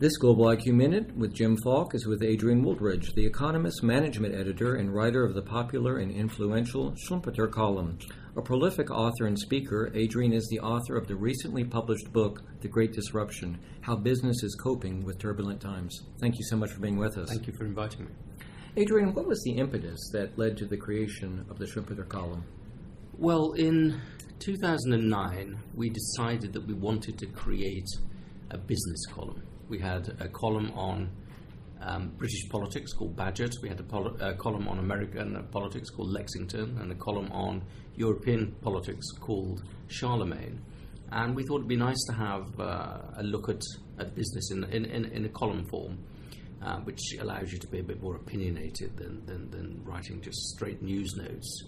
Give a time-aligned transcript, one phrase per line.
[0.00, 4.76] This Global IQ Minute with Jim Falk is with Adrian Wooldridge, the economist, management editor,
[4.76, 7.98] and writer of the popular and influential Schumpeter column.
[8.34, 12.68] A prolific author and speaker, Adrian is the author of the recently published book, The
[12.68, 16.00] Great Disruption How Business is Coping with Turbulent Times.
[16.18, 17.28] Thank you so much for being with us.
[17.28, 18.12] Thank you for inviting me.
[18.78, 22.44] Adrian, what was the impetus that led to the creation of the Schumpeter column?
[23.18, 24.00] Well, in
[24.38, 27.88] 2009, we decided that we wanted to create
[28.50, 29.42] a business column.
[29.70, 31.08] We had a column on
[31.80, 36.10] um, British politics called Bagehot, we had a, pol- a, column on American politics called
[36.10, 37.62] Lexington, and a column on
[37.94, 40.60] European politics called Charlemagne.
[41.12, 43.62] And we thought it'd be nice to have uh, a look at,
[43.98, 45.98] at business in, in, in, in a column form.
[46.62, 50.38] Uh, which allows you to be a bit more opinionated than, than, than writing just
[50.50, 51.64] straight news notes.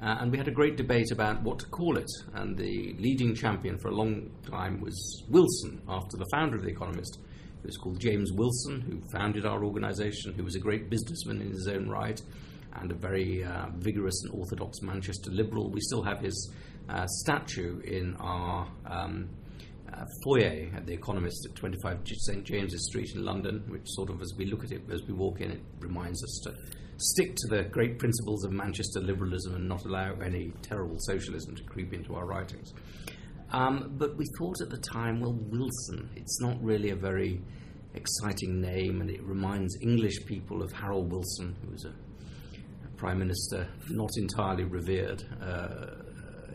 [0.00, 2.08] Uh, and we had a great debate about what to call it.
[2.34, 6.68] And the leading champion for a long time was Wilson, after the founder of The
[6.68, 7.18] Economist.
[7.66, 11.50] It was called James Wilson, who founded our organization, who was a great businessman in
[11.50, 12.22] his own right
[12.74, 15.68] and a very uh, vigorous and orthodox Manchester liberal.
[15.72, 16.54] We still have his
[16.88, 19.28] uh, statue in our um,
[19.92, 24.22] uh, foyer at The Economist at 25 St James's Street in London, which sort of,
[24.22, 26.54] as we look at it, as we walk in, it reminds us to
[26.98, 31.64] stick to the great principles of Manchester liberalism and not allow any terrible socialism to
[31.64, 32.72] creep into our writings.
[33.52, 37.40] Um, but we thought at the time, well, Wilson, it's not really a very
[37.94, 41.94] exciting name, and it reminds English people of Harold Wilson, who was a,
[42.84, 46.02] a prime minister not entirely revered, uh,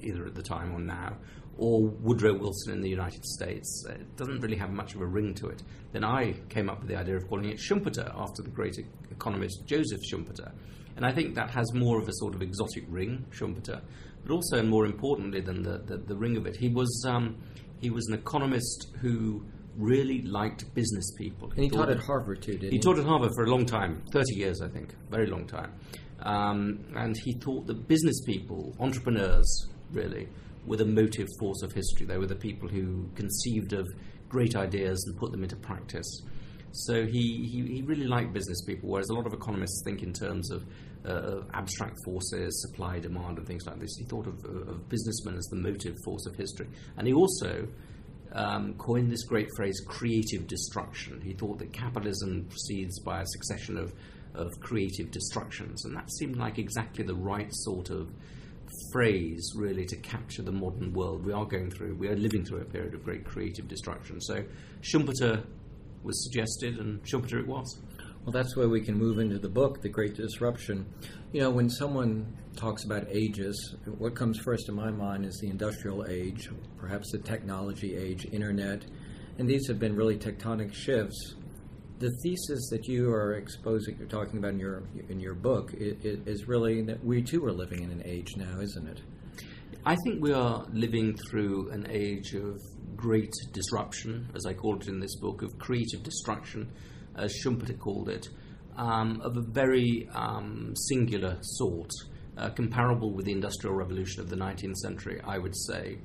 [0.04, 1.18] either at the time or now,
[1.58, 3.86] or Woodrow Wilson in the United States.
[3.90, 5.64] It doesn't really have much of a ring to it.
[5.92, 8.78] Then I came up with the idea of calling it Schumpeter after the great
[9.12, 10.52] economist Joseph Schumpeter.
[10.96, 13.82] And I think that has more of a sort of exotic ring, Schumpeter,
[14.24, 17.38] but also, and more importantly than the, the, the ring of it, he was, um,
[17.80, 19.44] he was an economist who
[19.78, 21.50] really liked business people.
[21.52, 22.78] And he, taught at Harvard too, didn't he?
[22.78, 25.74] He taught at Harvard for a long time 30 years, I think, very long time.
[26.20, 30.28] Um, and he thought that business people, entrepreneurs, really,
[30.66, 32.06] were the motive force of history.
[32.06, 33.88] They were the people who conceived of
[34.30, 36.22] great ideas and put them into practice.
[36.72, 40.14] So he, he, he really liked business people, whereas a lot of economists think in
[40.14, 40.66] terms of
[41.06, 43.96] uh, abstract forces, supply, demand, and things like this.
[43.98, 46.68] He thought of, of businessmen as the motive force of history.
[46.98, 47.68] And he also
[48.34, 51.20] um, coined this great phrase, creative destruction.
[51.22, 53.94] He thought that capitalism proceeds by a succession of,
[54.34, 55.86] of creative destructions.
[55.86, 58.10] And that seemed like exactly the right sort of
[58.94, 61.96] phrase really to capture the modern world we are going through.
[61.96, 64.22] We are living through a period of great creative destruction.
[64.22, 64.44] So
[64.82, 65.44] Schumpeter
[66.04, 67.80] was suggested, and Schumpeter it was.
[68.24, 70.86] Well, that's where we can move into the book, The Great Disruption.
[71.32, 75.50] You know, when someone talks about ages, what comes first to my mind is the
[75.50, 78.86] industrial age, perhaps the technology age, internet,
[79.40, 81.36] and these have been really tectonic shifts
[82.02, 86.48] the thesis that you are exposing, you're talking about in your in your book, is
[86.48, 89.02] really that we too are living in an age now, isn't it?
[89.86, 92.62] I think we are living through an age of
[92.96, 96.72] great disruption, as I called it in this book, of creative destruction,
[97.16, 98.28] as Schumpeter called it,
[98.78, 101.90] um, of a very um, singular sort,
[102.38, 105.98] uh, comparable with the Industrial Revolution of the 19th century, I would say.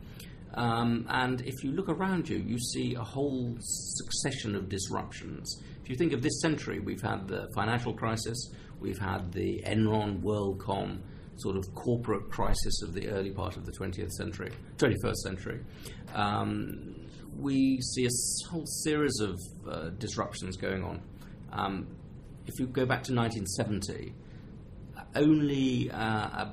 [0.54, 5.62] Um, and if you look around you, you see a whole succession of disruptions.
[5.83, 8.50] If you think of this century, we've had the financial crisis,
[8.81, 11.00] we've had the Enron, WorldCom,
[11.36, 15.60] sort of corporate crisis of the early part of the 20th century, 21st century.
[16.14, 16.94] Um,
[17.36, 19.38] we see a whole series of
[19.69, 21.02] uh, disruptions going on.
[21.52, 21.86] Um,
[22.47, 24.14] if you go back to 1970,
[25.14, 26.47] only uh,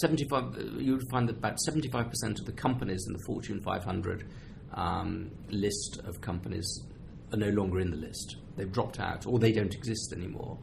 [0.00, 4.24] 75, you would find that about 75% of the companies in the Fortune 500
[4.72, 6.84] um, list of companies
[7.32, 8.36] are no longer in the list.
[8.56, 10.58] They've dropped out or they don't exist anymore.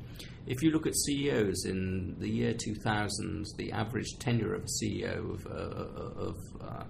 [0.48, 5.36] If you look at CEOs in the year 2000, the average tenure of a CEO
[5.36, 6.84] of, uh, of uh,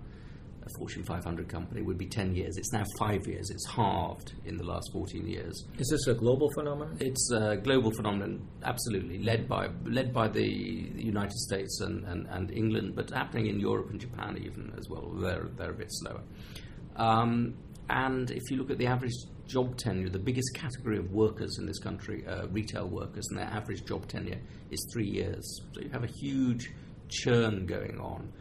[0.64, 2.56] a Fortune 500 company would be 10 years.
[2.58, 3.50] It's now five years.
[3.50, 5.66] It's halved in the last 14 years.
[5.78, 6.98] Is this a global phenomenon?
[7.00, 12.52] It's a global phenomenon, absolutely, led by led by the United States and, and, and
[12.52, 15.10] England, but happening in Europe and Japan even as well.
[15.10, 16.22] They're, they're a bit slower.
[16.96, 17.56] Um,
[17.90, 19.14] and if you look at the average
[19.52, 23.48] job tenure, the biggest category of workers in this country, uh, retail workers, and their
[23.48, 24.40] average job tenure
[24.70, 25.62] is three years.
[25.74, 26.72] So you have a huge
[27.10, 28.32] churn going on.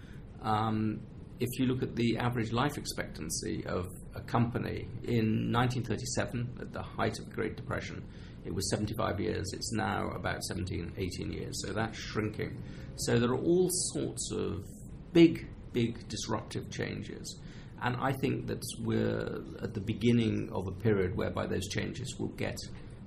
[0.43, 1.01] Um,
[1.41, 6.83] if you look at the average life expectancy of a company in 1937, at the
[6.83, 8.05] height of the Great Depression,
[8.45, 9.53] it was 75 years.
[9.53, 11.63] It's now about 17, 18 years.
[11.65, 12.63] So that's shrinking.
[12.97, 14.65] So there are all sorts of
[15.13, 17.39] big, big disruptive changes.
[17.83, 22.29] And I think that we're at the beginning of a period whereby those changes will
[22.29, 22.57] get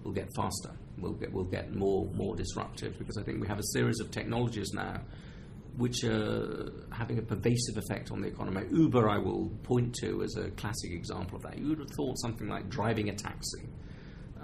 [0.04, 0.72] will get faster.
[0.98, 4.12] We'll get will get more more disruptive because I think we have a series of
[4.12, 5.02] technologies now
[5.78, 8.62] which are having a pervasive effect on the economy.
[8.72, 11.58] Uber, I will point to as a classic example of that.
[11.58, 13.68] You would have thought something like driving a taxi,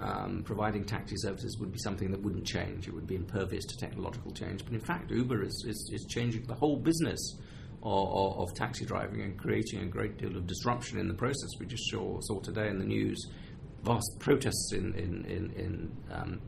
[0.00, 2.88] um, providing taxi services, would be something that wouldn't change.
[2.88, 4.64] It would be impervious to technological change.
[4.64, 7.36] But in fact, Uber is, is, is changing the whole business
[7.82, 11.48] of, of, of, taxi driving and creating a great deal of disruption in the process.
[11.58, 13.30] We just saw, saw today in the news
[13.82, 16.40] vast protests in, in, in, in um,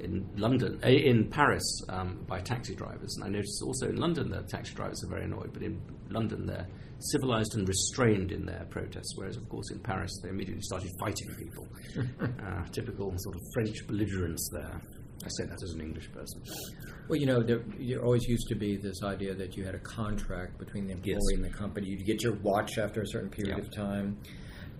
[0.00, 3.16] in London, uh, in Paris, um, by taxi drivers.
[3.16, 5.80] And I noticed also in London that taxi drivers are very annoyed, but in
[6.10, 6.66] London they're
[6.98, 11.34] civilized and restrained in their protests, whereas, of course, in Paris they immediately started fighting
[11.36, 11.68] people.
[12.22, 14.80] uh, typical sort of French belligerence there.
[15.24, 16.42] I say that as an English person.
[17.08, 19.78] Well, you know, there, there, always used to be this idea that you had a
[19.78, 21.36] contract between the employee yes.
[21.36, 21.88] and the company.
[21.88, 23.64] You'd get your watch after a certain period yeah.
[23.64, 24.18] of time.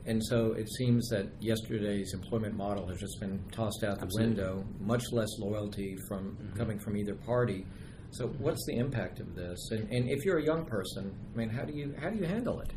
[0.06, 4.34] And so it seems that yesterday's employment model has just been tossed out the Absolutely.
[4.34, 6.58] window, much less loyalty from mm-hmm.
[6.58, 7.64] coming from either party.
[8.10, 9.58] So what's the impact of this?
[9.70, 12.26] And, and, if you're a young person, I mean, how do you how do you
[12.26, 12.72] handle it?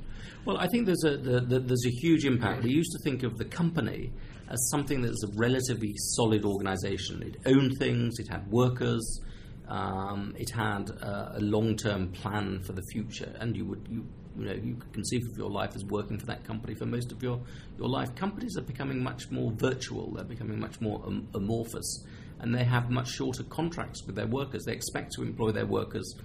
[0.46, 2.64] Well, I think there's a the, the, there's a huge impact.
[2.64, 4.12] We used to think of the company
[4.50, 7.22] as something that's a relatively solid organization.
[7.24, 9.22] It owned things, it had workers,
[9.68, 14.06] um, it had a, a long-term plan for the future, and you would you
[14.38, 17.12] you know you could conceive of your life as working for that company for most
[17.12, 17.42] of your
[17.78, 18.16] your life.
[18.16, 20.14] Companies are becoming much more virtual.
[20.14, 22.06] They're becoming much more am- amorphous,
[22.40, 24.64] and they have much shorter contracts with their workers.
[24.66, 26.16] They expect to employ their workers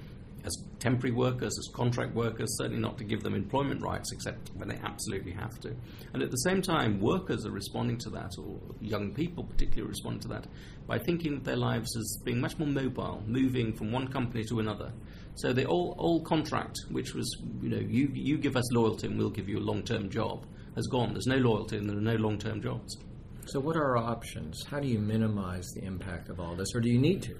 [0.44, 4.68] as temporary workers, as contract workers, certainly not to give them employment rights except when
[4.68, 5.74] they absolutely have to.
[6.12, 10.22] And at the same time, workers are responding to that, or young people particularly respond
[10.22, 10.46] to that,
[10.86, 14.58] by thinking of their lives as being much more mobile, moving from one company to
[14.58, 14.92] another.
[15.36, 19.16] So the old, old contract, which was, you know, you, you give us loyalty and
[19.16, 21.12] we'll give you a long term job, has gone.
[21.12, 22.96] There's no loyalty and there are no long term jobs.
[23.46, 24.64] So, what are our options?
[24.64, 27.36] How do you minimize the impact of all this, or do you need to?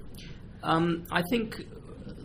[0.63, 1.65] Um, I think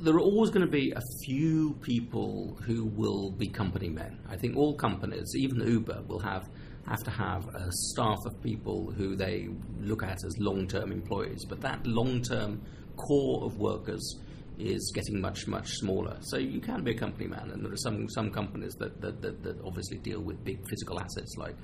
[0.01, 4.19] there are always going to be a few people who will be company men.
[4.29, 6.49] I think all companies, even Uber, will have
[6.87, 9.49] have to have a staff of people who they
[9.81, 11.45] look at as long-term employees.
[11.47, 12.63] But that long-term
[12.97, 14.19] core of workers
[14.59, 16.17] is getting much much smaller.
[16.21, 19.21] So you can be a company man, and there are some some companies that that,
[19.23, 21.57] that, that obviously deal with big physical assets like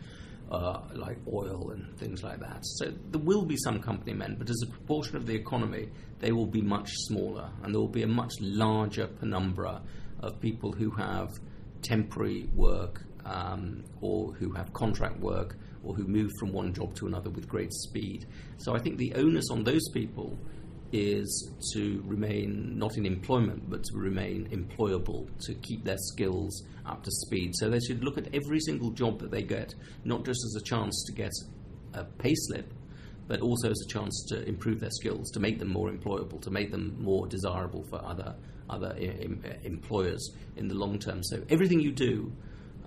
[0.50, 2.58] uh, like oil and things like that.
[2.62, 5.88] So there will be some company men, but as a proportion of the economy,
[6.20, 9.82] they will be much smaller, and there will be a much larger penumbra
[10.20, 11.30] of people who have
[11.82, 17.06] temporary work um, or who have contract work or who move from one job to
[17.06, 18.26] another with great speed.
[18.58, 20.38] So I think the onus on those people
[20.92, 27.02] is to remain not in employment but to remain employable, to keep their skills up
[27.02, 27.52] to speed.
[27.54, 30.64] So they should look at every single job that they get, not just as a
[30.64, 31.32] chance to get
[31.94, 32.72] a pay slip,
[33.26, 36.50] but also as a chance to improve their skills, to make them more employable, to
[36.50, 38.34] make them more desirable for other
[38.70, 38.96] other
[39.62, 41.22] employers in the long term.
[41.22, 42.32] So everything you do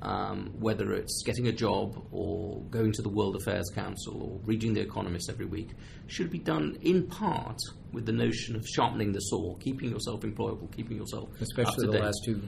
[0.02, 4.74] um, whether it's getting a job or going to the World Affairs Council or reading
[4.74, 5.72] The Economist every week,
[6.08, 7.58] should be done in part
[7.92, 12.04] with the notion of sharpening the saw, keeping yourself employable, keeping yourself especially the date.
[12.04, 12.42] last two.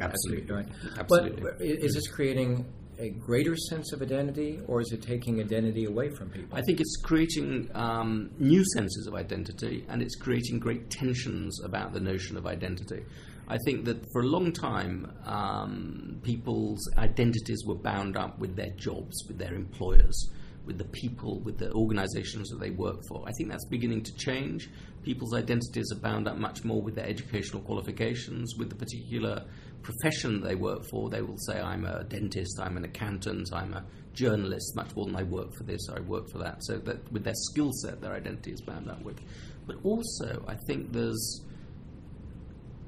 [0.00, 0.68] Absolutely, right.
[0.98, 1.42] Absolutely.
[1.42, 2.66] But is this creating
[2.98, 6.56] a greater sense of identity, or is it taking identity away from people?
[6.56, 11.92] I think it's creating um, new senses of identity, and it's creating great tensions about
[11.92, 13.04] the notion of identity.
[13.48, 18.70] I think that for a long time, um, people's identities were bound up with their
[18.70, 20.30] jobs, with their employers,
[20.64, 23.22] with the people, with the organizations that they work for.
[23.26, 24.70] I think that's beginning to change.
[25.02, 29.44] People's identities are bound up much more with their educational qualifications, with the particular
[29.82, 31.10] profession they work for.
[31.10, 33.84] They will say, I'm a dentist, I'm an accountant, I'm a
[34.14, 36.64] journalist, much more than I work for this, I work for that.
[36.64, 39.20] So that with their skill set, their identity is bound up with.
[39.66, 41.42] But also, I think there's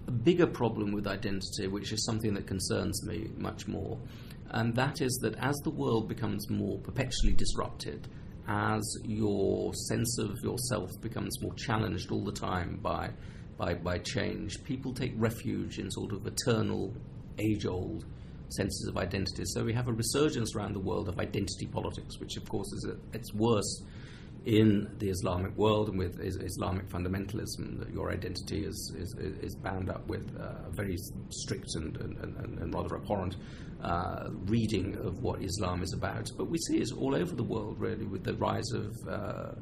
[0.07, 3.99] a bigger problem with identity, which is something that concerns me much more,
[4.51, 8.09] and that is that as the world becomes more perpetually disrupted,
[8.49, 13.11] as your sense of yourself becomes more challenged all the time by,
[13.59, 16.95] by, by change, people take refuge in sort of eternal,
[17.39, 18.05] age old
[18.51, 19.43] senses of identity.
[19.47, 22.87] So we have a resurgence around the world of identity politics, which of course is
[22.89, 23.83] a, it's worse
[24.47, 29.91] in the Islamic world and with Islamic fundamentalism, that your identity is, is, is bound
[29.91, 30.97] up with a very
[31.31, 33.37] strict and, and, and, and rather abhorrent
[33.83, 36.31] uh, reading of what Islam is about.
[36.39, 39.53] But we see it all over the world, really, with the rise of uh,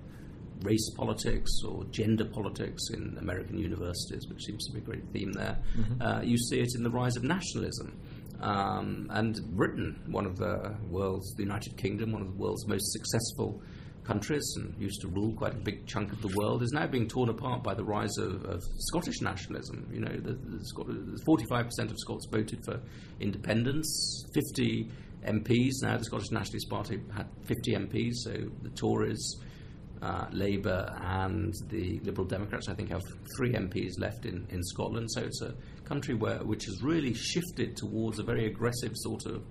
[0.60, 5.32] race politics or gender politics in American universities, which seems to be a great theme
[5.32, 5.58] there.
[5.78, 6.02] Mm-hmm.
[6.02, 7.98] Uh, you see it in the rise of nationalism.
[8.40, 12.92] Um, and Britain, one of the world's, the United Kingdom, one of the world's most
[12.92, 13.62] successful
[14.04, 17.08] countries and used to rule quite a big chunk of the world, is now being
[17.08, 19.88] torn apart by the rise of, of Scottish nationalism.
[19.92, 22.80] You know, the, the Scot- 45% of Scots voted for
[23.20, 24.90] independence, 50
[25.26, 25.82] MPs.
[25.82, 28.32] Now the Scottish Nationalist Party had 50 MPs, so
[28.62, 29.36] the Tories,
[30.02, 33.02] uh, Labour, and the Liberal Democrats, I think, have
[33.36, 35.10] three MPs left in, in Scotland.
[35.12, 39.44] So it's a country where which has really shifted towards a very aggressive sort of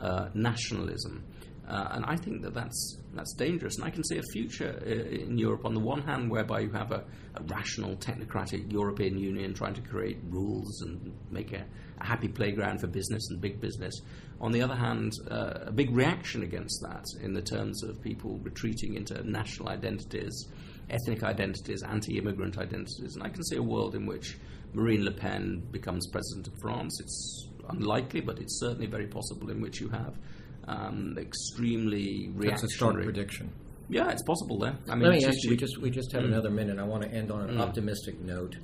[0.00, 1.24] uh, nationalism.
[1.70, 3.76] Uh, and I think that that's, that's dangerous.
[3.76, 6.70] And I can see a future uh, in Europe, on the one hand, whereby you
[6.70, 7.04] have a,
[7.36, 11.64] a, rational, technocratic European Union trying to create rules and make a,
[12.00, 13.94] a happy playground for business and big business.
[14.40, 18.40] On the other hand, uh, a big reaction against that in the terms of people
[18.42, 20.48] retreating into national identities,
[20.90, 23.14] ethnic identities, anti immigrant identities.
[23.14, 24.38] And I can see a world in which
[24.72, 26.98] Marine Le Pen becomes president of France.
[27.00, 30.16] It's unlikely, but it's certainly very possible in which you have
[30.68, 32.50] um, extremely reactionary.
[32.50, 33.52] That's a strong prediction.
[33.88, 34.76] Yeah, it's possible there.
[34.88, 35.50] I mean, Let me ask you.
[35.50, 36.28] We just we just have mm.
[36.28, 36.78] another minute.
[36.78, 37.60] I want to end on an mm.
[37.60, 38.56] optimistic note.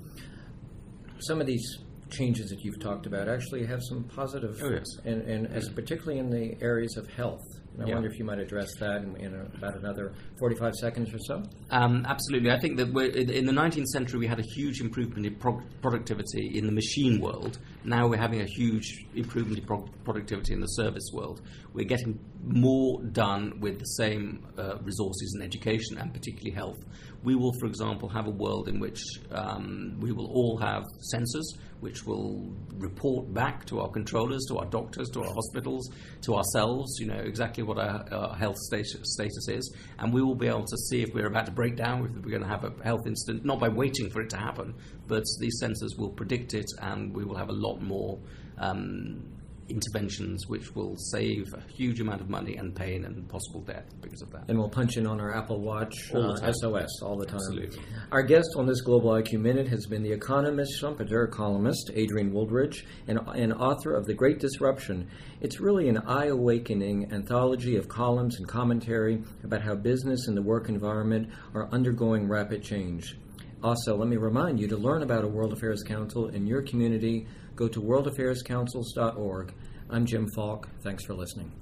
[1.18, 1.78] Some of these
[2.10, 4.84] changes that you've talked about actually have some positive, oh, yes.
[5.04, 7.42] and, and as particularly in the areas of health.
[7.76, 7.94] And I yeah.
[7.94, 11.42] wonder if you might address that in, in about another 45 seconds or so.
[11.70, 12.50] Um, absolutely.
[12.50, 16.56] I think that in the 19th century we had a huge improvement in pro- productivity
[16.56, 17.58] in the machine world.
[17.84, 21.42] Now we're having a huge improvement in pro- productivity in the service world.
[21.74, 26.78] We're getting more done with the same uh, resources in education and particularly health.
[27.26, 29.02] We will, for example, have a world in which
[29.32, 34.64] um, we will all have sensors which will report back to our controllers, to our
[34.66, 35.90] doctors, to our hospitals,
[36.22, 39.76] to ourselves, you know, exactly what our, our health status, status is.
[39.98, 42.30] And we will be able to see if we're about to break down, if we're
[42.30, 44.74] going to have a health incident, not by waiting for it to happen,
[45.08, 48.20] but these sensors will predict it and we will have a lot more
[48.58, 49.35] um,
[49.68, 54.22] interventions which will save a huge amount of money and pain and possible death because
[54.22, 54.44] of that.
[54.48, 57.36] And we'll punch in on our Apple Watch uh, SOS all the time.
[57.36, 57.80] Absolutely.
[58.12, 62.84] Our guest on this Global IQ Minute has been the economist, Schumpeter columnist Adrian Wooldridge,
[63.08, 65.08] and, and author of The Great Disruption.
[65.40, 70.42] It's really an eye awakening anthology of columns and commentary about how business and the
[70.42, 73.16] work environment are undergoing rapid change.
[73.62, 77.26] Also, let me remind you to learn about a World Affairs Council in your community,
[77.54, 79.54] go to worldaffairscouncils.org.
[79.88, 80.68] I'm Jim Falk.
[80.82, 81.52] Thanks for listening.